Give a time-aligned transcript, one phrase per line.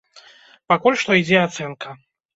[0.73, 1.97] Пакуль што ідзе ацэнка.